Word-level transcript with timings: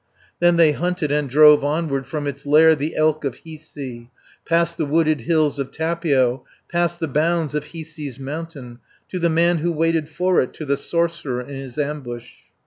Then 0.39 0.55
they 0.55 0.71
hunted 0.71 1.11
and 1.11 1.29
drove 1.29 1.63
onward 1.63 2.07
From 2.07 2.25
its 2.25 2.47
lair 2.47 2.73
the 2.73 2.95
elk 2.95 3.23
of 3.23 3.35
Hiisi, 3.45 4.09
240 4.09 4.09
Past 4.47 4.75
the 4.79 4.87
wooded 4.87 5.21
hills 5.21 5.59
of 5.59 5.69
Tapio, 5.71 6.43
Past 6.71 6.99
the 6.99 7.07
bounds 7.07 7.53
of 7.53 7.65
Hiisi's 7.65 8.17
mountain, 8.17 8.79
To 9.09 9.19
the 9.19 9.29
man 9.29 9.59
who 9.59 9.71
waited 9.71 10.09
for 10.09 10.41
it, 10.41 10.53
To 10.55 10.65
the 10.65 10.75
sorcerer 10.77 11.41
in 11.41 11.53
his 11.53 11.77
ambush. 11.77 12.29